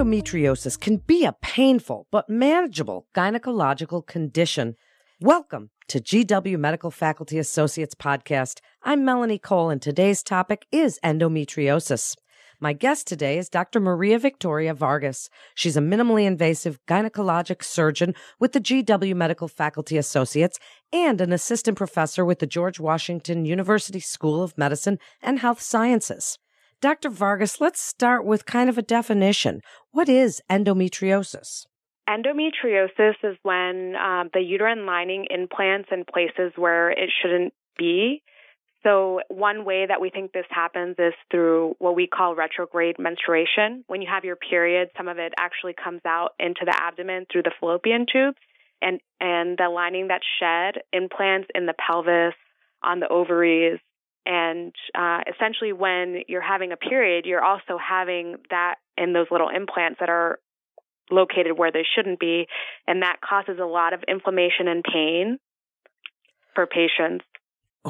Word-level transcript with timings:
Endometriosis 0.00 0.80
can 0.80 0.96
be 0.96 1.26
a 1.26 1.34
painful 1.42 2.06
but 2.10 2.30
manageable 2.30 3.06
gynecological 3.14 4.06
condition. 4.06 4.74
Welcome 5.20 5.68
to 5.88 6.00
GW 6.00 6.58
Medical 6.58 6.90
Faculty 6.90 7.36
Associates 7.36 7.94
podcast. 7.94 8.60
I'm 8.82 9.04
Melanie 9.04 9.36
Cole 9.38 9.68
and 9.68 9.82
today's 9.82 10.22
topic 10.22 10.64
is 10.72 10.98
endometriosis. 11.04 12.16
My 12.60 12.72
guest 12.72 13.08
today 13.08 13.36
is 13.36 13.50
Dr. 13.50 13.78
Maria 13.78 14.18
Victoria 14.18 14.72
Vargas. 14.72 15.28
She's 15.54 15.76
a 15.76 15.82
minimally 15.82 16.24
invasive 16.24 16.80
gynecologic 16.88 17.62
surgeon 17.62 18.14
with 18.38 18.52
the 18.52 18.60
GW 18.60 19.14
Medical 19.14 19.48
Faculty 19.48 19.98
Associates 19.98 20.58
and 20.94 21.20
an 21.20 21.30
assistant 21.30 21.76
professor 21.76 22.24
with 22.24 22.38
the 22.38 22.46
George 22.46 22.80
Washington 22.80 23.44
University 23.44 24.00
School 24.00 24.42
of 24.42 24.56
Medicine 24.56 24.98
and 25.20 25.40
Health 25.40 25.60
Sciences. 25.60 26.38
Dr. 26.80 27.10
Vargas, 27.10 27.60
let's 27.60 27.80
start 27.80 28.24
with 28.24 28.46
kind 28.46 28.70
of 28.70 28.78
a 28.78 28.82
definition. 28.82 29.60
What 29.92 30.08
is 30.08 30.40
endometriosis? 30.50 31.66
Endometriosis 32.08 33.14
is 33.22 33.36
when 33.42 33.94
um, 33.96 34.30
the 34.32 34.40
uterine 34.40 34.86
lining 34.86 35.26
implants 35.28 35.90
in 35.92 36.04
places 36.10 36.52
where 36.56 36.90
it 36.90 37.10
shouldn't 37.20 37.52
be. 37.78 38.22
So, 38.82 39.20
one 39.28 39.66
way 39.66 39.84
that 39.86 40.00
we 40.00 40.08
think 40.08 40.32
this 40.32 40.46
happens 40.48 40.96
is 40.98 41.12
through 41.30 41.74
what 41.78 41.94
we 41.94 42.06
call 42.06 42.34
retrograde 42.34 42.96
menstruation. 42.98 43.84
When 43.86 44.00
you 44.00 44.08
have 44.10 44.24
your 44.24 44.36
period, 44.36 44.88
some 44.96 45.06
of 45.06 45.18
it 45.18 45.34
actually 45.38 45.74
comes 45.74 46.00
out 46.06 46.30
into 46.38 46.62
the 46.64 46.74
abdomen 46.74 47.26
through 47.30 47.42
the 47.42 47.52
fallopian 47.60 48.06
tubes, 48.10 48.38
and, 48.80 49.00
and 49.20 49.58
the 49.58 49.68
lining 49.68 50.08
that's 50.08 50.24
shed 50.40 50.80
implants 50.94 51.48
in 51.54 51.66
the 51.66 51.74
pelvis, 51.74 52.34
on 52.82 53.00
the 53.00 53.08
ovaries, 53.08 53.80
and 54.26 54.74
uh, 54.94 55.20
essentially, 55.32 55.72
when 55.72 56.22
you're 56.28 56.42
having 56.42 56.72
a 56.72 56.76
period, 56.76 57.24
you're 57.24 57.42
also 57.42 57.78
having 57.78 58.36
that 58.50 58.76
in 58.96 59.12
those 59.12 59.26
little 59.30 59.48
implants 59.48 59.98
that 60.00 60.08
are 60.08 60.38
located 61.10 61.58
where 61.58 61.72
they 61.72 61.84
shouldn't 61.94 62.20
be. 62.20 62.46
And 62.86 63.02
that 63.02 63.16
causes 63.26 63.58
a 63.60 63.66
lot 63.66 63.92
of 63.92 64.02
inflammation 64.06 64.68
and 64.68 64.84
pain 64.84 65.38
for 66.54 66.66
patients. 66.66 67.24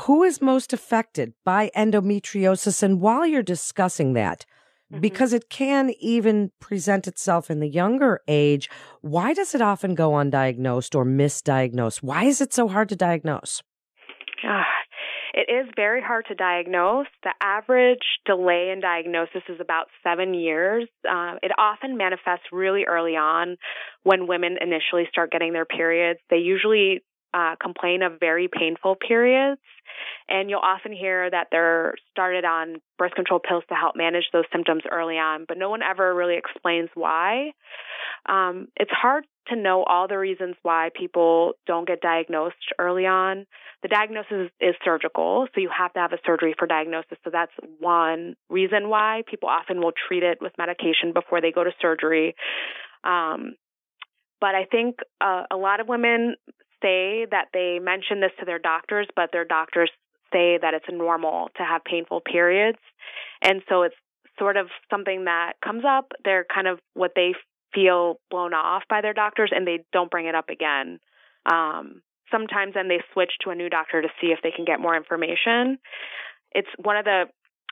Who 0.03 0.23
is 0.23 0.41
most 0.41 0.73
affected 0.73 1.35
by 1.45 1.71
endometriosis? 1.77 2.83
And 2.83 3.01
while 3.01 3.27
you're 3.27 3.43
discussing 3.43 4.13
that, 4.13 4.47
mm-hmm. 4.91 5.01
because 5.01 5.33
it 5.33 5.51
can 5.51 5.93
even 5.99 6.53
present 6.61 7.09
itself 7.09 7.51
in 7.51 7.59
the 7.59 7.69
younger 7.69 8.21
age, 8.29 8.71
why 9.01 9.35
does 9.35 9.53
it 9.55 9.61
often 9.61 9.97
go 9.97 10.11
undiagnosed 10.11 10.95
or 10.95 11.05
misdiagnosed? 11.05 12.05
Why 12.05 12.25
is 12.25 12.41
it 12.41 12.55
so 12.55 12.69
hard 12.69 12.89
to 12.91 12.97
diagnose? 12.97 13.63
It 15.33 15.53
is 15.53 15.73
very 15.77 16.03
hard 16.03 16.27
to 16.29 16.35
diagnose. 16.35 17.07
The 17.23 17.33
average 17.41 18.03
delay 18.27 18.71
in 18.73 18.81
diagnosis 18.81 19.43
is 19.49 19.61
about 19.61 19.87
seven 20.03 20.35
years. 20.35 20.89
Uh, 21.09 21.35
it 21.43 21.53
often 21.59 21.97
manifests 21.97 22.47
really 22.53 22.85
early 22.85 23.17
on 23.17 23.57
when 24.03 24.27
women 24.27 24.57
initially 24.61 25.05
start 25.11 25.31
getting 25.31 25.53
their 25.53 25.65
periods. 25.65 26.21
They 26.31 26.39
usually 26.39 27.03
uh, 27.33 27.55
complain 27.63 28.03
of 28.03 28.19
very 28.19 28.49
painful 28.49 28.97
periods. 28.97 29.61
And 30.29 30.49
you'll 30.49 30.61
often 30.61 30.93
hear 30.93 31.31
that 31.31 31.49
they're 31.51 31.95
started 32.11 32.45
on 32.45 32.81
birth 32.99 33.13
control 33.15 33.41
pills 33.41 33.65
to 33.69 33.75
help 33.75 33.97
manage 33.97 34.25
those 34.33 34.45
symptoms 34.53 34.83
early 34.91 35.17
on, 35.17 35.45
but 35.47 35.59
no 35.59 35.69
one 35.69 35.83
ever 35.83 36.15
really 36.15 36.37
explains 36.37 36.89
why. 36.95 37.53
Um, 38.27 38.69
it's 38.77 38.91
hard 38.91 39.25
to 39.49 39.57
know 39.57 39.83
all 39.85 40.07
the 40.09 40.19
reasons 40.19 40.57
why 40.63 40.91
people 40.95 41.53
don't 41.67 41.87
get 41.87 42.01
diagnosed 42.01 42.57
early 42.79 43.07
on. 43.07 43.47
The 43.83 43.89
diagnosis 43.89 44.51
is 44.61 44.75
surgical, 44.85 45.47
so 45.55 45.61
you 45.61 45.71
have 45.77 45.93
to 45.95 46.01
have 46.01 46.13
a 46.13 46.19
surgery 46.25 46.55
for 46.59 46.67
diagnosis. 46.67 47.19
So 47.25 47.31
that's 47.31 47.53
one 47.79 48.37
reason 48.49 48.89
why 48.89 49.23
people 49.27 49.49
often 49.49 49.81
will 49.81 49.93
treat 50.09 50.23
it 50.23 50.39
with 50.41 50.53
medication 50.59 51.13
before 51.15 51.41
they 51.41 51.51
go 51.51 51.65
to 51.65 51.71
surgery. 51.81 52.35
Um, 53.05 53.55
but 54.41 54.55
I 54.55 54.65
think 54.71 54.97
uh, 55.21 55.45
a 55.51 55.57
lot 55.57 55.81
of 55.81 55.89
women 55.89 56.37
say 56.83 57.27
that 57.31 57.49
they 57.53 57.79
mention 57.81 58.21
this 58.21 58.33
to 58.39 58.47
their 58.47 58.59
doctors, 58.59 59.07
but 59.15 59.31
their 59.33 59.45
doctors 59.45 59.91
say 60.33 60.59
that 60.61 60.75
it's 60.75 60.87
normal 60.91 61.49
to 61.57 61.63
have 61.63 61.85
painful 61.85 62.21
periods. 62.21 62.79
And 63.43 63.63
so 63.69 63.83
it's 63.83 63.97
sort 64.39 64.57
of 64.57 64.69
something 64.91 65.25
that 65.25 65.55
comes 65.65 65.85
up. 65.87 66.13
They're 66.25 66.47
kind 66.53 66.67
of 66.67 66.79
what 66.95 67.13
they 67.15 67.35
feel 67.75 68.21
blown 68.31 68.55
off 68.55 68.83
by 68.89 69.01
their 69.01 69.15
doctors 69.15 69.51
and 69.55 69.67
they 69.67 69.85
don't 69.93 70.11
bring 70.11 70.27
it 70.27 70.35
up 70.35 70.49
again. 70.49 70.99
Um, 71.51 72.03
sometimes 72.31 72.75
then 72.75 72.89
they 72.89 73.01
switch 73.13 73.33
to 73.45 73.51
a 73.51 73.55
new 73.55 73.69
doctor 73.69 74.03
to 74.03 74.09
see 74.21 74.29
if 74.29 74.41
they 74.43 74.51
can 74.51 74.65
get 74.65 74.81
more 74.81 74.97
information. 74.97 75.79
It's 76.53 76.69
one 76.83 76.97
of 76.97 77.05
the 77.05 77.25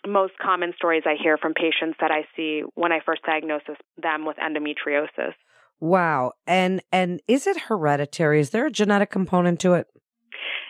most 0.07 0.35
common 0.41 0.73
stories 0.77 1.03
I 1.07 1.15
hear 1.21 1.37
from 1.37 1.55
patients 1.55 1.97
that 2.01 2.11
I 2.11 2.23
see 2.37 2.63
when 2.75 2.93
I 2.93 3.01
first 3.05 3.23
diagnose 3.23 3.63
them 4.01 4.27
with 4.27 4.37
endometriosis. 4.37 5.35
Wow. 5.81 6.33
And 6.47 6.83
and 6.93 7.21
is 7.29 7.47
it 7.47 7.59
hereditary? 7.63 8.41
Is 8.41 8.51
there 8.51 8.67
a 8.67 8.71
genetic 8.71 9.11
component 9.11 9.61
to 9.61 9.75
it? 9.75 9.87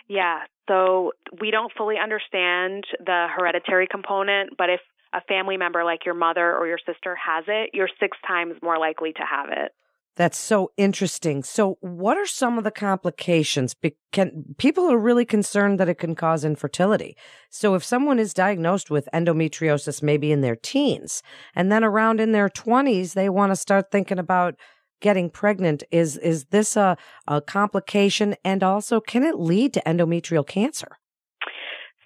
Yeah. 0.08 0.40
So 0.68 1.12
we 1.40 1.50
don't 1.50 1.72
fully 1.76 1.96
understand 2.02 2.84
the 2.98 3.26
hereditary 3.34 3.86
component, 3.90 4.56
but 4.58 4.68
if 4.68 4.80
a 5.12 5.20
family 5.22 5.56
member 5.56 5.84
like 5.84 6.04
your 6.04 6.14
mother 6.14 6.56
or 6.56 6.66
your 6.66 6.78
sister 6.78 7.16
has 7.16 7.44
it, 7.48 7.70
you're 7.72 7.88
six 8.00 8.16
times 8.26 8.54
more 8.62 8.78
likely 8.78 9.12
to 9.12 9.22
have 9.22 9.48
it. 9.50 9.72
That's 10.18 10.36
so 10.36 10.72
interesting. 10.76 11.44
So, 11.44 11.78
what 11.80 12.16
are 12.16 12.26
some 12.26 12.58
of 12.58 12.64
the 12.64 12.72
complications? 12.72 13.76
Can, 14.10 14.56
people 14.58 14.90
are 14.90 14.98
really 14.98 15.24
concerned 15.24 15.78
that 15.78 15.88
it 15.88 15.98
can 15.98 16.16
cause 16.16 16.44
infertility. 16.44 17.16
So, 17.50 17.76
if 17.76 17.84
someone 17.84 18.18
is 18.18 18.34
diagnosed 18.34 18.90
with 18.90 19.08
endometriosis 19.14 20.02
maybe 20.02 20.32
in 20.32 20.40
their 20.40 20.56
teens, 20.56 21.22
and 21.54 21.70
then 21.70 21.84
around 21.84 22.18
in 22.18 22.32
their 22.32 22.48
20s, 22.48 23.14
they 23.14 23.28
want 23.28 23.52
to 23.52 23.56
start 23.56 23.92
thinking 23.92 24.18
about 24.18 24.56
getting 25.00 25.30
pregnant, 25.30 25.84
is, 25.92 26.16
is 26.16 26.46
this 26.46 26.76
a, 26.76 26.96
a 27.28 27.40
complication? 27.40 28.34
And 28.44 28.64
also, 28.64 29.00
can 29.00 29.22
it 29.22 29.38
lead 29.38 29.72
to 29.74 29.82
endometrial 29.86 30.44
cancer? 30.44 30.98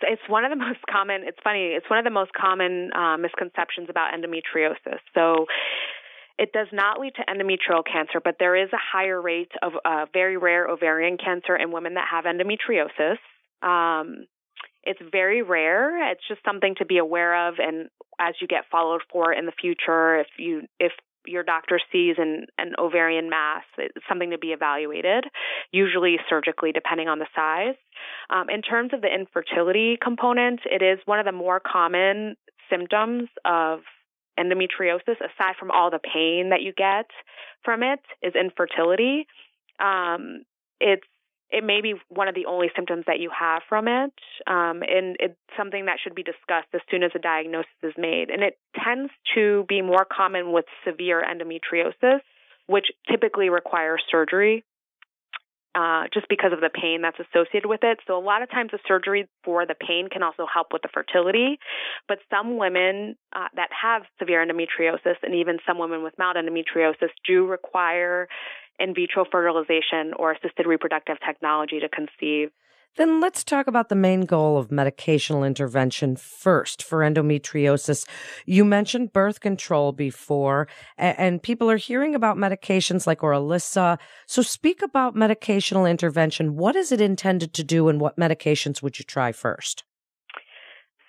It's 0.03 0.23
one 0.29 0.45
of 0.45 0.51
the 0.51 0.57
most 0.67 0.81
common. 0.91 1.23
It's 1.27 1.39
funny. 1.43 1.75
It's 1.77 1.89
one 1.89 1.99
of 1.99 2.05
the 2.05 2.11
most 2.11 2.33
common 2.33 2.91
uh, 2.95 3.17
misconceptions 3.17 3.89
about 3.89 4.13
endometriosis. 4.15 5.01
So. 5.15 5.47
It 6.39 6.51
does 6.53 6.69
not 6.73 6.99
lead 6.99 7.13
to 7.17 7.23
endometrial 7.31 7.83
cancer, 7.85 8.19
but 8.19 8.37
there 8.41 8.57
is 8.57 8.71
a 8.73 8.79
higher 8.79 9.21
rate 9.21 9.53
of 9.62 9.75
uh, 9.85 10.07
very 10.15 10.39
rare 10.39 10.67
ovarian 10.67 11.19
cancer 11.19 11.55
in 11.55 11.71
women 11.71 11.95
that 11.95 12.07
have 12.11 12.25
endometriosis. 12.25 13.19
Um, 13.62 14.27
it's 14.83 15.01
very 15.12 15.43
rare. 15.43 16.11
It's 16.11 16.27
just 16.27 16.41
something 16.45 16.75
to 16.79 16.87
be 16.87 16.99
aware 16.99 17.49
of, 17.49 17.57
and 17.59 17.91
as 18.19 18.35
you 18.41 18.49
get 18.49 18.65
followed 18.71 19.03
for 19.12 19.33
in 19.33 19.47
the 19.47 19.53
future, 19.53 20.21
if 20.21 20.27
you 20.39 20.62
if 20.81 20.93
your 21.27 21.43
doctor 21.43 21.81
sees 21.91 22.16
an, 22.19 22.47
an 22.59 22.72
ovarian 22.78 23.31
mass, 23.31 23.62
it's 23.78 24.05
something 24.09 24.31
to 24.31 24.38
be 24.38 24.49
evaluated, 24.49 25.25
usually 25.71 26.16
surgically, 26.28 26.72
depending 26.72 27.09
on 27.09 27.19
the 27.19 27.27
size. 27.34 27.77
Um, 28.31 28.49
in 28.50 28.62
terms 28.62 28.93
of 28.93 29.00
the 29.00 29.09
infertility 29.12 29.99
component, 30.03 30.61
it 30.65 30.82
is 30.82 30.99
one 31.05 31.19
of 31.19 31.27
the 31.27 31.32
more 31.32 31.61
common 31.61 32.37
symptoms 32.71 33.28
of 33.44 33.81
endometriosis, 34.38 35.16
aside 35.21 35.56
from 35.59 35.71
all 35.71 35.91
the 35.91 36.00
pain 36.00 36.50
that 36.50 36.62
you 36.62 36.72
get 36.72 37.06
from 37.65 37.82
it, 37.82 38.00
is 38.22 38.34
infertility. 38.34 39.27
Um, 39.78 40.44
it's 40.81 41.06
it 41.53 41.65
may 41.65 41.81
be 41.83 41.95
one 42.09 42.29
of 42.29 42.35
the 42.35 42.47
only 42.47 42.69
symptoms 42.75 43.05
that 43.07 43.21
you 43.21 43.31
have 43.39 43.63
from 43.69 43.87
it, 43.87 44.13
um, 44.47 44.83
and 44.83 45.17
it's 45.21 45.37
something 45.57 45.85
that 45.85 45.99
should 46.03 46.15
be 46.15 46.23
discussed 46.23 46.69
as 46.75 46.81
soon 46.91 47.03
as 47.03 47.11
a 47.15 47.19
diagnosis 47.19 47.71
is 47.83 47.93
made. 47.99 48.31
And 48.31 48.43
it 48.43 48.59
tends 48.83 49.13
to 49.35 49.65
be 49.69 49.83
more 49.83 50.07
common 50.11 50.53
with 50.53 50.65
severe 50.85 51.23
endometriosis, 51.23 52.21
which 52.67 52.87
typically 53.11 53.51
requires 53.51 54.03
surgery. 54.11 54.65
Uh, 55.75 56.03
just 56.12 56.29
because 56.29 56.53
of 56.53 56.61
the 56.61 56.69
pain 56.69 57.01
that's 57.01 57.17
associated 57.19 57.67
with 57.67 57.81
it. 57.83 57.99
So 58.07 58.19
a 58.19 58.21
lot 58.21 58.43
of 58.43 58.51
times 58.51 58.73
the 58.73 58.79
surgery 58.87 59.27
for 59.43 59.65
the 59.65 59.75
pain 59.75 60.09
can 60.12 60.23
also 60.23 60.45
help 60.45 60.67
with 60.71 60.82
the 60.82 60.91
fertility. 60.93 61.59
But 62.06 62.19
some 62.29 62.59
women 62.59 63.17
uh, 63.35 63.49
that 63.56 63.71
have 63.73 64.03
severe 64.19 64.44
endometriosis 64.44 65.17
and 65.23 65.35
even 65.35 65.61
some 65.67 65.79
women 65.79 66.03
with 66.03 66.12
mild 66.19 66.37
endometriosis 66.37 67.09
do 67.26 67.47
require 67.47 68.29
in 68.82 68.94
vitro 68.94 69.25
fertilization 69.31 70.12
or 70.19 70.32
assisted 70.32 70.67
reproductive 70.67 71.17
technology 71.25 71.79
to 71.81 71.88
conceive. 71.88 72.50
Then 72.96 73.23
let's 73.23 73.43
talk 73.43 73.69
about 73.69 73.88
the 73.88 73.94
main 73.94 74.26
goal 74.26 74.58
of 74.58 74.69
medicational 74.69 75.46
intervention 75.46 76.14
first 76.14 76.82
for 76.82 76.99
endometriosis. 76.99 78.06
You 78.44 78.67
mentioned 78.67 79.14
birth 79.14 79.40
control 79.40 79.93
before, 79.93 80.69
and 80.99 81.43
people 81.43 81.70
are 81.70 81.79
hearing 81.79 82.14
about 82.14 82.37
medications 82.37 83.06
like 83.06 83.20
Orilissa. 83.20 83.99
So 84.26 84.43
speak 84.43 84.82
about 84.82 85.14
medicational 85.14 85.90
intervention. 85.90 86.56
What 86.56 86.76
is 86.76 86.93
it 86.93 87.00
intended 87.00 87.55
to 87.55 87.64
do, 87.64 87.88
and 87.88 87.99
what 87.99 88.19
medications 88.19 88.82
would 88.82 88.99
you 88.99 89.06
try 89.06 89.32
first? 89.32 89.85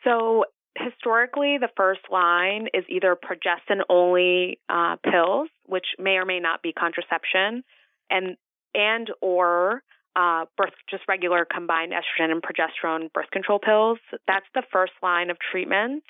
So 0.05 0.45
historically, 0.77 1.57
the 1.59 1.69
first 1.75 2.01
line 2.11 2.67
is 2.73 2.83
either 2.89 3.15
progestin 3.15 3.81
only 3.89 4.59
uh, 4.69 4.95
pills, 5.03 5.49
which 5.65 5.87
may 5.99 6.17
or 6.17 6.25
may 6.25 6.39
not 6.39 6.61
be 6.61 6.73
contraception, 6.73 7.63
and 8.09 8.37
and 8.75 9.09
or 9.21 9.83
uh, 10.15 10.45
birth, 10.57 10.73
just 10.89 11.03
regular 11.07 11.45
combined 11.45 11.91
estrogen 11.91 12.31
and 12.31 12.41
progesterone 12.41 13.11
birth 13.13 13.29
control 13.31 13.59
pills. 13.59 13.97
That's 14.27 14.45
the 14.53 14.63
first 14.71 14.93
line 15.01 15.29
of 15.29 15.37
treatment 15.51 16.03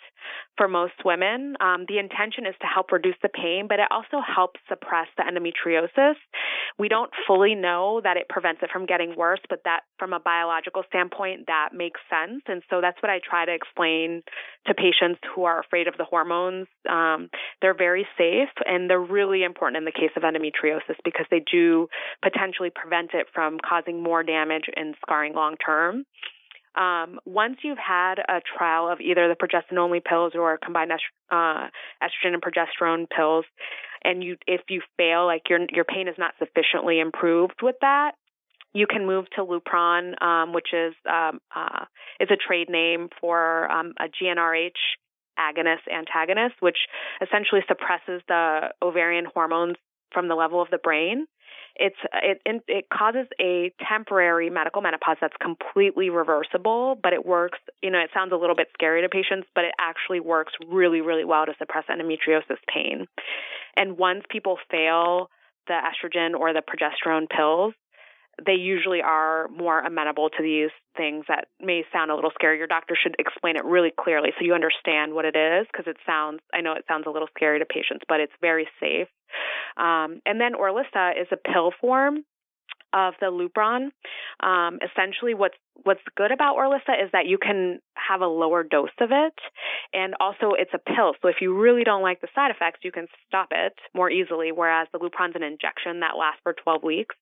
for 0.58 0.68
most 0.68 0.94
women. 1.06 1.56
Um, 1.62 1.86
the 1.88 2.00
intention 2.00 2.46
is 2.46 2.56
to 2.62 2.68
help 2.68 2.92
reduce 2.92 3.16
the 3.22 3.30
pain, 3.30 3.68
but 3.70 3.80
it 3.80 3.88
also 3.92 4.20
helps 4.22 4.60
suppress 4.68 5.08
the 5.18 5.24
endometriosis. 5.24 6.16
We 6.80 6.90
don't 6.90 7.12
fully 7.28 7.56
know 7.56 8.02
that 8.04 8.18
it 8.18 8.30
prevents 8.30 8.62
it 8.64 8.70
from 8.72 8.86
getting 8.86 9.16
worse, 9.16 9.40
but 9.50 9.60
that 9.66 9.82
from 10.00 10.14
a 10.14 10.20
biological 10.20 10.84
standpoint, 10.88 11.48
that 11.48 11.70
makes 11.74 12.00
sense. 12.10 12.42
And 12.48 12.62
so 12.70 12.82
that's 12.82 13.02
what 13.02 13.10
I 13.10 13.20
try 13.20 13.46
to 13.46 13.54
explain 13.54 14.24
to 14.68 14.74
patients 14.74 15.20
who 15.36 15.44
are 15.44 15.60
afraid 15.60 15.88
of 15.88 15.98
the 15.98 16.06
hormones. 16.06 16.68
Um, 16.90 17.30
they're 17.62 17.78
very 17.78 18.08
safe 18.18 18.50
and 18.66 18.90
they're 18.90 19.00
really 19.00 19.44
important 19.44 19.78
in 19.78 19.86
the 19.86 19.92
case 19.92 20.12
of 20.16 20.24
endometriosis 20.24 20.98
because 21.04 21.26
they 21.30 21.44
do 21.52 21.88
potentially 22.24 22.72
prevent 22.74 23.12
it 23.14 23.28
from 23.34 23.58
causing 23.60 24.02
more 24.02 24.24
damage 24.24 24.66
and 24.76 24.96
scarring 25.02 25.34
long 25.34 25.56
term. 25.58 26.06
Um, 26.76 27.20
once 27.26 27.58
you've 27.64 27.78
had 27.78 28.16
a 28.18 28.42
trial 28.58 28.90
of 28.90 29.00
either 29.00 29.28
the 29.28 29.36
progestin 29.36 29.78
only 29.78 30.00
pills 30.00 30.34
or 30.36 30.58
combined 30.58 30.92
est- 30.92 31.04
uh, 31.30 31.68
estrogen 32.02 32.34
and 32.34 32.42
progesterone 32.42 33.08
pills, 33.10 33.46
and 34.04 34.24
you 34.24 34.38
if 34.48 34.62
you 34.70 34.82
fail, 34.98 35.26
like 35.26 35.44
your 35.50 35.60
your 35.72 35.86
pain 35.86 36.08
is 36.08 36.16
not 36.18 36.34
sufficiently 36.40 37.00
improved 37.00 37.62
with 37.62 37.76
that, 37.82 38.14
you 38.74 38.88
can 38.88 39.06
move 39.06 39.26
to 39.36 39.46
Lupron, 39.46 40.22
um, 40.22 40.54
which 40.54 40.74
is 40.74 40.94
um, 41.10 41.40
uh, 41.56 41.86
is 42.20 42.30
a 42.32 42.36
trade 42.36 42.70
name 42.70 43.10
for 43.22 43.72
um, 43.72 43.94
a 44.00 44.06
GnRH 44.06 44.72
agonist 45.40 45.88
antagonist, 45.92 46.56
which 46.60 46.78
essentially 47.22 47.62
suppresses 47.68 48.22
the 48.28 48.70
ovarian 48.82 49.26
hormones 49.34 49.76
from 50.12 50.28
the 50.28 50.36
level 50.36 50.62
of 50.62 50.70
the 50.70 50.78
brain. 50.78 51.26
It's 51.76 51.98
it 52.14 52.40
it 52.68 52.86
causes 52.94 53.26
a 53.42 53.74
temporary 53.90 54.52
medical 54.52 54.82
menopause 54.82 55.18
that's 55.20 55.36
completely 55.42 56.12
reversible, 56.12 57.00
but 57.02 57.14
it 57.14 57.26
works. 57.26 57.58
You 57.82 57.90
know, 57.90 58.00
it 58.00 58.12
sounds 58.14 58.32
a 58.32 58.36
little 58.36 58.56
bit 58.56 58.68
scary 58.74 59.02
to 59.02 59.10
patients, 59.10 59.48
but 59.56 59.66
it 59.66 59.74
actually 59.80 60.20
works 60.20 60.54
really 60.70 61.02
really 61.02 61.26
well 61.26 61.48
to 61.48 61.54
suppress 61.58 61.86
endometriosis 61.90 62.62
pain. 62.72 63.08
And 63.76 63.98
once 63.98 64.24
people 64.30 64.58
fail 64.70 65.30
the 65.68 65.74
estrogen 65.74 66.38
or 66.38 66.54
the 66.54 66.62
progesterone 66.62 67.30
pills, 67.30 67.74
they 68.44 68.54
usually 68.54 69.02
are 69.02 69.48
more 69.50 69.80
amenable 69.80 70.30
to 70.30 70.42
these 70.42 70.72
things 70.98 71.26
that 71.28 71.48
may 71.62 71.84
sound 71.94 72.10
a 72.10 72.16
little 72.16 72.32
scary. 72.34 72.58
Your 72.58 72.68
doctor 72.68 72.98
should 73.02 73.16
explain 73.20 73.56
it 73.58 73.66
really 73.66 73.92
clearly 73.98 74.30
so 74.38 74.46
you 74.46 74.54
understand 74.54 75.14
what 75.14 75.26
it 75.26 75.36
is 75.36 75.68
because 75.72 75.86
it 75.88 75.98
sounds, 76.06 76.40
I 76.54 76.62
know 76.62 76.74
it 76.74 76.86
sounds 76.88 77.06
a 77.08 77.12
little 77.12 77.28
scary 77.36 77.60
to 77.60 77.66
patients, 77.66 78.04
but 78.08 78.20
it's 78.20 78.34
very 78.42 78.68
safe. 78.80 79.08
Um, 79.78 80.22
and 80.26 80.42
then 80.42 80.54
Orilissa 80.54 81.20
is 81.20 81.28
a 81.32 81.38
pill 81.38 81.72
form 81.80 82.26
of 82.94 83.16
the 83.20 83.28
Lupron. 83.28 83.90
Um, 84.40 84.80
essentially, 84.84 85.34
what's 85.34 85.58
what's 85.84 86.02
good 86.16 86.32
about 86.32 86.56
Orilissa 86.56 87.04
is 87.04 87.12
that 87.12 87.26
you 87.26 87.38
can 87.38 87.80
have 87.96 88.22
a 88.22 88.28
lower 88.28 88.64
dose 88.64 88.96
of 89.02 89.10
it, 89.12 89.34
and 89.94 90.16
also 90.20 90.54
it's 90.58 90.74
a 90.74 90.80
pill. 90.80 91.14
So 91.22 91.28
if 91.28 91.38
you 91.42 91.58
really 91.58 91.84
don't 91.84 92.04
like 92.04 92.22
the 92.22 92.28
side 92.36 92.52
effects, 92.52 92.80
you 92.84 92.92
can 92.92 93.08
stop 93.28 93.50
it 93.52 93.74
more 93.94 94.10
easily. 94.10 94.52
Whereas 94.52 94.88
the 94.94 95.00
Lupron's 95.00 95.36
an 95.36 95.44
injection 95.44 96.02
that 96.02 96.18
lasts 96.18 96.42
for 96.44 96.54
12 96.54 96.84
weeks 96.84 97.16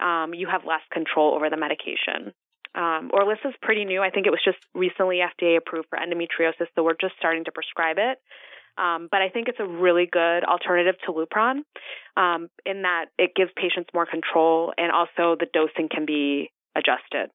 um, 0.00 0.34
you 0.34 0.48
have 0.48 0.64
less 0.64 0.82
control 0.92 1.34
over 1.34 1.50
the 1.50 1.56
medication. 1.56 2.32
Um, 2.74 3.10
Orilissa's 3.12 3.54
pretty 3.62 3.84
new. 3.84 4.00
I 4.00 4.10
think 4.10 4.26
it 4.26 4.30
was 4.30 4.40
just 4.44 4.58
recently 4.74 5.18
FDA 5.18 5.56
approved 5.56 5.88
for 5.88 5.98
endometriosis, 5.98 6.68
so 6.74 6.82
we're 6.82 6.94
just 7.00 7.14
starting 7.18 7.44
to 7.44 7.52
prescribe 7.52 7.96
it. 7.98 8.18
Um, 8.80 9.08
but 9.10 9.20
I 9.20 9.28
think 9.28 9.48
it's 9.48 9.60
a 9.60 9.66
really 9.66 10.08
good 10.10 10.42
alternative 10.44 10.94
to 11.04 11.12
Lupron 11.12 11.58
um, 12.16 12.48
in 12.64 12.82
that 12.82 13.06
it 13.18 13.32
gives 13.36 13.50
patients 13.54 13.90
more 13.92 14.06
control 14.06 14.72
and 14.78 14.90
also 14.90 15.36
the 15.38 15.46
dosing 15.52 15.88
can 15.90 16.06
be 16.06 16.50
adjusted. 16.74 17.30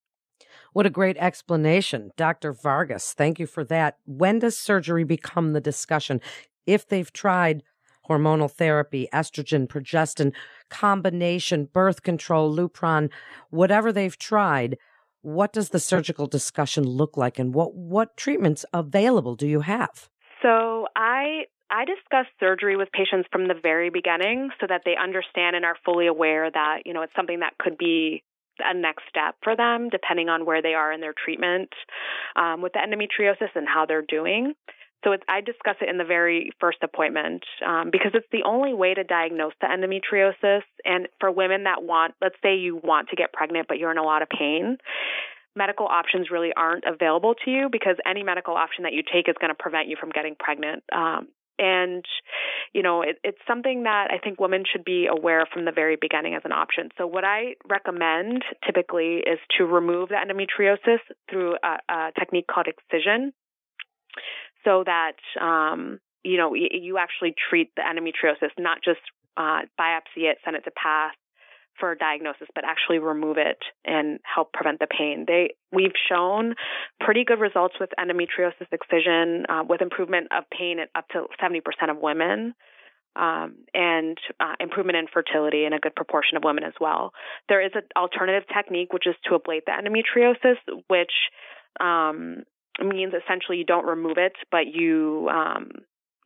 What 0.73 0.85
a 0.85 0.89
great 0.89 1.17
explanation, 1.17 2.11
Dr. 2.17 2.51
Vargas. 2.51 3.13
Thank 3.13 3.39
you 3.39 3.47
for 3.47 3.63
that. 3.65 3.97
When 4.05 4.39
does 4.39 4.57
surgery 4.57 5.03
become 5.03 5.53
the 5.53 5.61
discussion? 5.61 6.19
If 6.65 6.87
they've 6.87 7.13
tried 7.13 7.63
hormonal 8.09 8.51
therapy, 8.51 9.07
estrogen, 9.13 9.67
progestin, 9.67 10.33
combination, 10.69 11.69
birth 11.71 12.01
control, 12.03 12.53
Lupron, 12.55 13.09
whatever 13.49 13.91
they've 13.91 14.17
tried, 14.17 14.77
what 15.21 15.53
does 15.53 15.69
the 15.69 15.79
surgical 15.79 16.27
discussion 16.27 16.83
look 16.83 17.17
like 17.17 17.39
and 17.39 17.53
what, 17.53 17.73
what 17.73 18.17
treatments 18.17 18.65
available 18.73 19.35
do 19.35 19.47
you 19.47 19.61
have? 19.61 20.09
So 20.45 20.85
I 20.95 21.45
I 21.71 21.85
discuss 21.85 22.27
surgery 22.39 22.77
with 22.77 22.91
patients 22.91 23.27
from 23.31 23.47
the 23.47 23.55
very 23.59 23.89
beginning 23.89 24.51
so 24.61 24.67
that 24.69 24.81
they 24.85 24.93
understand 25.01 25.55
and 25.55 25.65
are 25.65 25.75
fully 25.83 26.05
aware 26.05 26.51
that, 26.51 26.83
you 26.85 26.93
know, 26.93 27.01
it's 27.01 27.15
something 27.15 27.39
that 27.39 27.57
could 27.57 27.75
be 27.77 28.23
a 28.59 28.73
next 28.73 29.03
step 29.09 29.35
for 29.43 29.55
them 29.55 29.89
depending 29.89 30.29
on 30.29 30.45
where 30.45 30.61
they 30.61 30.75
are 30.75 30.91
in 30.91 31.01
their 31.01 31.15
treatment 31.25 31.69
um, 32.35 32.61
with 32.61 32.73
the 32.73 32.79
endometriosis 32.79 33.49
and 33.55 33.67
how 33.67 33.87
they're 33.87 34.05
doing. 34.07 34.53
So 35.03 35.15
I 35.27 35.41
discuss 35.41 35.75
it 35.81 35.89
in 35.89 35.97
the 35.97 36.05
very 36.05 36.51
first 36.59 36.77
appointment 36.83 37.43
um, 37.65 37.89
because 37.91 38.11
it's 38.13 38.27
the 38.31 38.43
only 38.45 38.73
way 38.73 38.93
to 38.93 39.03
diagnose 39.03 39.53
the 39.61 39.67
endometriosis. 39.67 40.61
And 40.83 41.07
for 41.19 41.31
women 41.31 41.63
that 41.63 41.83
want, 41.83 42.13
let's 42.21 42.35
say 42.43 42.55
you 42.55 42.79
want 42.83 43.09
to 43.09 43.15
get 43.15 43.33
pregnant, 43.33 43.67
but 43.67 43.77
you're 43.77 43.91
in 43.91 43.97
a 43.97 44.03
lot 44.03 44.21
of 44.21 44.29
pain, 44.29 44.77
medical 45.55 45.87
options 45.87 46.29
really 46.31 46.51
aren't 46.55 46.83
available 46.85 47.35
to 47.45 47.51
you 47.51 47.69
because 47.71 47.95
any 48.05 48.23
medical 48.23 48.55
option 48.55 48.83
that 48.83 48.93
you 48.93 49.03
take 49.03 49.29
is 49.29 49.35
going 49.39 49.49
to 49.49 49.55
prevent 49.57 49.87
you 49.87 49.95
from 49.99 50.09
getting 50.09 50.35
pregnant. 50.37 50.83
Um, 50.91 51.27
and 51.57 52.03
you 52.73 52.83
know 52.83 53.01
it, 53.01 53.17
it's 53.23 53.37
something 53.47 53.83
that 53.83 54.09
i 54.11 54.17
think 54.17 54.41
women 54.41 54.65
should 54.69 54.83
be 54.83 55.07
aware 55.09 55.45
from 55.53 55.63
the 55.63 55.71
very 55.71 55.95
beginning 55.95 56.35
as 56.35 56.41
an 56.43 56.51
option 56.51 56.89
so 56.97 57.07
what 57.07 57.23
i 57.23 57.55
recommend 57.69 58.43
typically 58.65 59.23
is 59.25 59.39
to 59.57 59.63
remove 59.63 60.09
the 60.09 60.15
endometriosis 60.15 60.99
through 61.29 61.55
a, 61.63 61.93
a 61.93 62.11
technique 62.19 62.45
called 62.45 62.67
excision 62.67 63.31
so 64.65 64.83
that 64.83 65.15
um, 65.39 65.99
you 66.23 66.37
know 66.37 66.49
y- 66.49 66.69
you 66.71 66.97
actually 66.97 67.33
treat 67.49 67.71
the 67.75 67.81
endometriosis, 67.83 68.51
not 68.57 68.79
just 68.83 68.99
uh, 69.37 69.61
biopsy 69.79 70.27
it, 70.29 70.37
send 70.43 70.55
it 70.57 70.63
to 70.63 70.71
PATH 70.71 71.15
for 71.79 71.95
diagnosis, 71.95 72.47
but 72.53 72.63
actually 72.65 72.99
remove 72.99 73.37
it 73.37 73.57
and 73.83 74.19
help 74.23 74.53
prevent 74.53 74.79
the 74.79 74.87
pain. 74.87 75.25
They 75.27 75.55
we've 75.71 75.95
shown 76.09 76.55
pretty 76.99 77.23
good 77.25 77.39
results 77.39 77.75
with 77.79 77.89
endometriosis 77.99 78.71
excision 78.71 79.45
uh, 79.49 79.63
with 79.67 79.81
improvement 79.81 80.27
of 80.35 80.45
pain 80.49 80.79
at 80.79 80.89
up 80.95 81.07
to 81.09 81.25
70% 81.41 81.61
of 81.89 81.97
women. 81.97 82.53
Um, 83.17 83.63
and 83.73 84.17
uh, 84.41 84.55
improvement 84.59 84.97
in 84.97 85.05
fertility 85.07 85.63
in 85.63 85.71
a 85.71 85.79
good 85.79 85.95
proportion 85.95 86.35
of 86.35 86.43
women 86.43 86.65
as 86.65 86.73
well. 86.81 87.13
There 87.47 87.65
is 87.65 87.71
an 87.73 87.83
alternative 87.95 88.43
technique, 88.53 88.91
which 88.91 89.07
is 89.07 89.15
to 89.23 89.39
ablate 89.39 89.61
the 89.65 89.71
endometriosis, 89.71 90.57
which 90.89 91.13
um, 91.79 92.43
means 92.83 93.13
essentially 93.13 93.57
you 93.57 93.63
don't 93.63 93.85
remove 93.85 94.17
it, 94.17 94.33
but 94.51 94.67
you 94.67 95.29
um, 95.31 95.71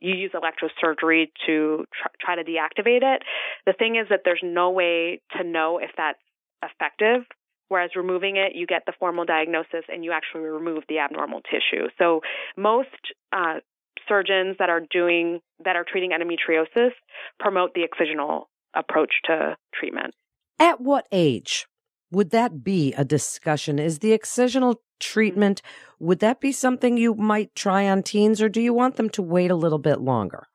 you 0.00 0.14
use 0.14 0.32
electrosurgery 0.32 1.30
to 1.46 1.84
tr- 1.92 2.08
try 2.20 2.36
to 2.36 2.44
deactivate 2.44 3.02
it. 3.02 3.22
The 3.66 3.72
thing 3.72 3.96
is 3.96 4.08
that 4.10 4.20
there's 4.24 4.40
no 4.42 4.70
way 4.70 5.20
to 5.36 5.44
know 5.44 5.78
if 5.78 5.90
that's 5.96 6.18
effective. 6.62 7.24
Whereas 7.68 7.90
removing 7.94 8.36
it, 8.36 8.56
you 8.56 8.66
get 8.66 8.82
the 8.86 8.92
formal 8.98 9.24
diagnosis 9.24 9.84
and 9.88 10.04
you 10.04 10.10
actually 10.12 10.42
remove 10.42 10.82
the 10.88 10.98
abnormal 10.98 11.40
tissue. 11.42 11.86
So 11.98 12.20
most 12.56 12.88
uh, 13.32 13.60
surgeons 14.08 14.56
that 14.58 14.68
are 14.68 14.80
doing 14.90 15.40
that 15.64 15.76
are 15.76 15.84
treating 15.84 16.10
endometriosis 16.10 16.90
promote 17.38 17.74
the 17.74 17.82
excisional 17.82 18.44
approach 18.74 19.12
to 19.26 19.56
treatment. 19.72 20.14
At 20.58 20.80
what 20.80 21.06
age 21.12 21.66
would 22.10 22.30
that 22.30 22.64
be 22.64 22.92
a 22.94 23.04
discussion? 23.04 23.78
Is 23.78 24.00
the 24.00 24.16
excisional 24.16 24.76
treatment, 24.98 25.62
would 25.98 26.20
that 26.20 26.40
be 26.40 26.52
something 26.52 26.96
you 26.96 27.14
might 27.14 27.54
try 27.54 27.88
on 27.88 28.02
teens 28.02 28.40
or 28.42 28.48
do 28.48 28.60
you 28.60 28.74
want 28.74 28.96
them 28.96 29.08
to 29.10 29.22
wait 29.22 29.50
a 29.50 29.56
little 29.56 29.78
bit 29.78 30.00
longer? 30.00 30.46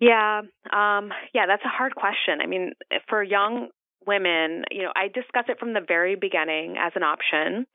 Yeah, 0.00 0.40
um, 0.72 1.10
yeah, 1.32 1.46
that's 1.46 1.64
a 1.64 1.68
hard 1.68 1.94
question. 1.94 2.40
I 2.42 2.46
mean, 2.46 2.72
for 3.08 3.22
young 3.22 3.68
women, 4.04 4.64
you 4.70 4.82
know, 4.82 4.92
I 4.96 5.06
discuss 5.06 5.44
it 5.48 5.60
from 5.60 5.74
the 5.74 5.80
very 5.86 6.16
beginning 6.16 6.74
as 6.76 6.92
an 6.96 7.04
option, 7.04 7.66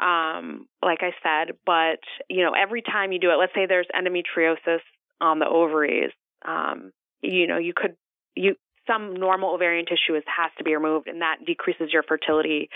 um, 0.00 0.66
like 0.82 0.98
I 1.02 1.12
said, 1.22 1.54
but, 1.64 2.00
you 2.28 2.42
know, 2.42 2.52
every 2.52 2.82
time 2.82 3.12
you 3.12 3.20
do 3.20 3.30
it, 3.30 3.36
let's 3.38 3.54
say 3.54 3.66
there's 3.66 3.86
endometriosis 3.94 4.80
on 5.20 5.38
the 5.38 5.46
ovaries, 5.46 6.10
um, 6.44 6.90
you 7.22 7.46
know, 7.46 7.58
you 7.58 7.74
could, 7.76 7.94
you, 8.34 8.56
some 8.88 9.14
normal 9.14 9.54
ovarian 9.54 9.86
tissue 9.86 10.16
is, 10.16 10.24
has 10.26 10.50
to 10.58 10.64
be 10.64 10.74
removed, 10.74 11.06
and 11.06 11.20
that 11.20 11.36
decreases 11.46 11.92
your 11.92 12.02
fertility 12.02 12.68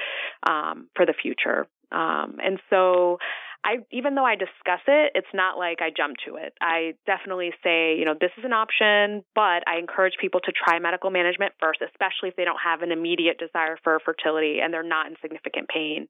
um, 0.49 0.89
for 0.95 1.05
the 1.05 1.15
future. 1.21 1.67
Um, 1.91 2.37
and 2.43 2.61
so 2.71 3.19
I, 3.65 3.79
even 3.93 4.17
though 4.17 4.25
I 4.25 4.35
discuss 4.35 4.83
it, 4.89 5.13
it's 5.15 5.31
not 5.33 5.57
like 5.57 5.79
I 5.81 5.91
jump 5.95 6.17
to 6.27 6.35
it. 6.35 6.53
I 6.61 6.95
definitely 7.07 7.53
say, 7.63 7.97
you 7.97 8.05
know, 8.05 8.15
this 8.19 8.33
is 8.37 8.45
an 8.45 8.53
option, 8.53 9.23
but 9.37 9.63
I 9.71 9.79
encourage 9.79 10.15
people 10.21 10.41
to 10.41 10.53
try 10.53 10.81
medical 10.81 11.11
management 11.11 11.53
first, 11.61 11.79
especially 11.81 12.31
if 12.31 12.37
they 12.37 12.45
don't 12.45 12.59
have 12.59 12.83
an 12.83 12.91
immediate 12.91 13.39
desire 13.39 13.79
for 13.85 14.01
fertility 14.05 14.59
and 14.61 14.75
they're 14.75 14.83
not 14.83 15.07
in 15.07 15.15
significant 15.23 15.69
pain 15.69 16.09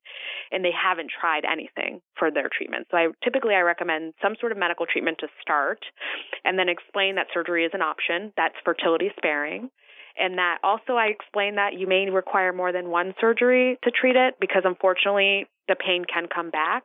and 0.50 0.64
they 0.64 0.72
haven't 0.72 1.10
tried 1.12 1.44
anything 1.44 2.00
for 2.16 2.30
their 2.30 2.48
treatment. 2.48 2.86
So 2.90 2.96
I 2.96 3.08
typically 3.22 3.54
I 3.54 3.60
recommend 3.60 4.14
some 4.22 4.34
sort 4.40 4.52
of 4.52 4.58
medical 4.58 4.86
treatment 4.86 5.18
to 5.20 5.28
start 5.42 5.84
and 6.46 6.58
then 6.58 6.70
explain 6.70 7.16
that 7.16 7.26
surgery 7.34 7.66
is 7.66 7.72
an 7.74 7.82
option 7.82 8.32
that's 8.34 8.56
fertility 8.64 9.10
sparing 9.18 9.68
and 10.18 10.38
that 10.38 10.58
also 10.62 10.94
I 10.94 11.06
explained 11.06 11.58
that 11.58 11.74
you 11.74 11.86
may 11.86 12.08
require 12.10 12.52
more 12.52 12.72
than 12.72 12.88
one 12.88 13.14
surgery 13.20 13.78
to 13.84 13.90
treat 13.90 14.16
it 14.16 14.34
because 14.40 14.62
unfortunately 14.64 15.46
the 15.68 15.76
pain 15.76 16.04
can 16.04 16.26
come 16.32 16.50
back. 16.50 16.84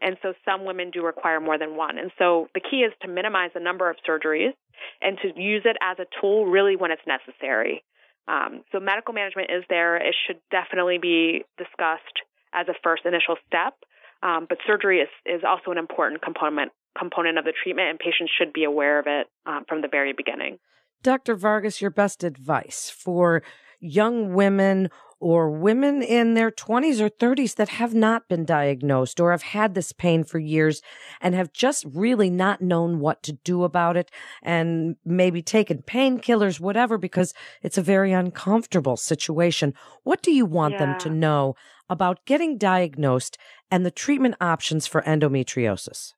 And 0.00 0.16
so 0.22 0.34
some 0.44 0.64
women 0.64 0.90
do 0.90 1.04
require 1.04 1.40
more 1.40 1.58
than 1.58 1.76
one. 1.76 1.98
And 1.98 2.10
so 2.18 2.48
the 2.54 2.60
key 2.60 2.78
is 2.78 2.92
to 3.02 3.08
minimize 3.08 3.50
the 3.54 3.60
number 3.60 3.90
of 3.90 3.96
surgeries 4.08 4.52
and 5.00 5.18
to 5.22 5.28
use 5.40 5.62
it 5.64 5.76
as 5.80 5.98
a 5.98 6.06
tool 6.20 6.46
really 6.46 6.76
when 6.76 6.90
it's 6.90 7.02
necessary. 7.06 7.82
Um, 8.28 8.62
so 8.70 8.78
medical 8.78 9.14
management 9.14 9.50
is 9.50 9.64
there. 9.68 9.96
It 9.96 10.14
should 10.26 10.40
definitely 10.50 10.98
be 10.98 11.44
discussed 11.56 12.22
as 12.52 12.68
a 12.68 12.74
first 12.82 13.04
initial 13.06 13.36
step. 13.46 13.74
Um, 14.22 14.46
but 14.48 14.58
surgery 14.66 14.98
is, 14.98 15.08
is 15.24 15.42
also 15.46 15.70
an 15.70 15.78
important 15.78 16.22
component 16.22 16.72
component 16.98 17.38
of 17.38 17.44
the 17.44 17.52
treatment, 17.62 17.90
and 17.90 17.98
patients 17.98 18.32
should 18.36 18.52
be 18.52 18.64
aware 18.64 18.98
of 18.98 19.06
it 19.06 19.28
um, 19.46 19.64
from 19.68 19.82
the 19.82 19.88
very 19.88 20.12
beginning. 20.12 20.58
Dr. 21.02 21.34
Vargas, 21.34 21.80
your 21.80 21.90
best 21.90 22.24
advice 22.24 22.90
for 22.90 23.42
young 23.80 24.34
women 24.34 24.90
or 25.20 25.50
women 25.50 26.00
in 26.00 26.34
their 26.34 26.50
20s 26.50 27.00
or 27.00 27.10
30s 27.10 27.56
that 27.56 27.68
have 27.68 27.92
not 27.92 28.28
been 28.28 28.44
diagnosed 28.44 29.18
or 29.18 29.32
have 29.32 29.42
had 29.42 29.74
this 29.74 29.92
pain 29.92 30.22
for 30.22 30.38
years 30.38 30.80
and 31.20 31.34
have 31.34 31.52
just 31.52 31.84
really 31.92 32.30
not 32.30 32.60
known 32.60 33.00
what 33.00 33.22
to 33.22 33.32
do 33.32 33.64
about 33.64 33.96
it 33.96 34.10
and 34.42 34.96
maybe 35.04 35.42
taken 35.42 35.82
painkillers, 35.82 36.60
whatever, 36.60 36.98
because 36.98 37.34
it's 37.62 37.78
a 37.78 37.82
very 37.82 38.12
uncomfortable 38.12 38.96
situation. 38.96 39.74
What 40.04 40.22
do 40.22 40.30
you 40.30 40.46
want 40.46 40.74
yeah. 40.74 40.86
them 40.86 40.98
to 41.00 41.10
know 41.10 41.56
about 41.90 42.24
getting 42.24 42.56
diagnosed 42.56 43.38
and 43.70 43.84
the 43.84 43.90
treatment 43.90 44.36
options 44.40 44.86
for 44.86 45.02
endometriosis? 45.02 46.12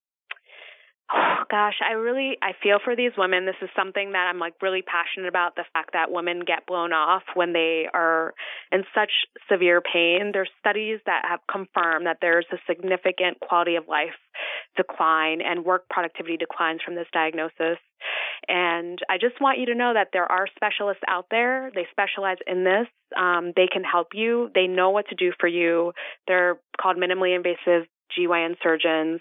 Gosh, 1.51 1.81
I 1.85 1.95
really 1.95 2.39
I 2.43 2.53
feel 2.63 2.79
for 2.83 2.95
these 2.95 3.11
women. 3.19 3.45
This 3.45 3.57
is 3.61 3.71
something 3.75 4.13
that 4.13 4.29
I'm 4.31 4.39
like 4.39 4.55
really 4.63 4.83
passionate 4.83 5.29
about 5.29 5.57
the 5.57 5.65
fact 5.73 5.91
that 5.95 6.13
women 6.13 6.43
get 6.47 6.65
blown 6.65 6.93
off 6.93 7.25
when 7.35 7.53
they 7.53 7.87
are 7.93 8.35
in 8.71 8.85
such 8.95 9.11
severe 9.51 9.81
pain. 9.81 10.31
There's 10.33 10.51
studies 10.61 11.01
that 11.07 11.25
have 11.29 11.41
confirmed 11.51 12.07
that 12.07 12.19
there's 12.21 12.47
a 12.53 12.57
significant 12.69 13.41
quality 13.41 13.75
of 13.75 13.89
life 13.89 14.15
decline 14.77 15.41
and 15.41 15.65
work 15.65 15.89
productivity 15.91 16.37
declines 16.37 16.83
from 16.85 16.95
this 16.95 17.09
diagnosis. 17.13 17.79
And 18.47 19.01
I 19.11 19.19
just 19.19 19.41
want 19.41 19.59
you 19.59 19.67
to 19.67 19.75
know 19.75 19.93
that 19.93 20.11
there 20.13 20.31
are 20.31 20.47
specialists 20.55 21.03
out 21.09 21.27
there. 21.33 21.73
They 21.75 21.87
specialize 21.91 22.39
in 22.47 22.63
this. 22.63 22.87
Um, 23.19 23.53
they 23.57 23.67
can 23.67 23.83
help 23.83 24.09
you. 24.15 24.51
They 24.55 24.69
know 24.69 24.91
what 24.91 25.09
to 25.09 25.17
do 25.17 25.33
for 25.41 25.49
you. 25.49 25.93
They're 26.29 26.61
called 26.81 26.97
minimally 26.97 27.35
invasive 27.35 27.89
GYN 28.17 28.55
surgeons. 28.63 29.21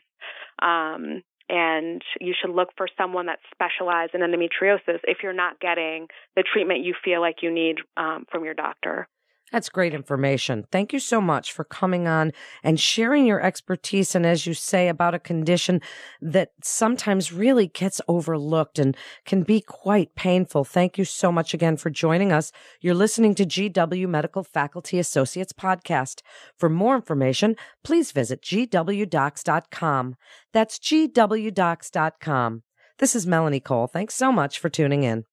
Um, 0.62 1.24
and 1.50 2.02
you 2.22 2.34
should 2.40 2.52
look 2.54 2.70
for 2.78 2.88
someone 2.98 3.26
that 3.26 3.40
specializes 3.52 4.12
in 4.14 4.22
endometriosis 4.22 5.00
if 5.04 5.18
you're 5.24 5.34
not 5.34 5.60
getting 5.60 6.08
the 6.36 6.44
treatment 6.44 6.84
you 6.84 6.94
feel 7.04 7.22
like 7.22 7.38
you 7.42 7.52
need 7.52 7.78
um, 7.98 8.26
from 8.32 8.46
your 8.46 8.54
doctor. 8.54 9.08
That's 9.52 9.70
great 9.70 9.94
information. 9.94 10.66
Thank 10.72 10.94
you 10.94 11.00
so 11.00 11.20
much 11.20 11.52
for 11.52 11.64
coming 11.64 12.08
on 12.08 12.32
and 12.64 12.80
sharing 12.80 13.26
your 13.26 13.42
expertise. 13.42 14.16
And 14.16 14.26
as 14.26 14.46
you 14.46 14.54
say, 14.54 14.88
about 14.88 15.16
a 15.16 15.20
condition 15.20 15.82
that 16.22 16.52
sometimes 16.64 17.34
really 17.34 17.68
gets 17.68 18.02
overlooked 18.08 18.80
and 18.80 18.96
can 19.26 19.44
be 19.44 19.62
quite 19.62 20.16
painful. 20.16 20.64
Thank 20.64 20.98
you 20.98 21.06
so 21.06 21.32
much 21.32 21.54
again 21.54 21.78
for 21.78 21.90
joining 21.90 22.32
us. 22.32 22.52
You're 22.82 22.94
listening 22.94 23.36
to 23.36 23.46
GW 23.46 24.08
Medical 24.08 24.44
Faculty 24.44 25.00
Associates 25.00 25.54
podcast. 25.54 26.22
For 26.58 26.70
more 26.70 26.96
information, 26.96 27.56
please 27.84 28.12
visit 28.12 28.42
gwdocs.com. 28.42 30.16
That's 30.54 30.80
gwdocs.com. 30.80 32.64
This 32.98 33.16
is 33.16 33.26
Melanie 33.26 33.62
Cole. 33.62 33.88
Thanks 33.88 34.14
so 34.14 34.32
much 34.32 34.60
for 34.60 34.70
tuning 34.70 35.04
in. 35.04 35.24